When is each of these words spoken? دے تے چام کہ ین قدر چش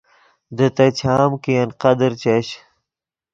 دے 0.55 0.67
تے 0.75 0.85
چام 0.99 1.31
کہ 1.43 1.51
ین 1.57 1.69
قدر 1.81 2.11
چش 2.21 2.47